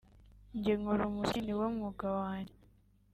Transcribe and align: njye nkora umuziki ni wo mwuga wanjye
njye 0.55 0.73
nkora 0.79 1.03
umuziki 1.07 1.41
ni 1.43 1.53
wo 1.59 1.65
mwuga 1.75 2.07
wanjye 2.19 2.55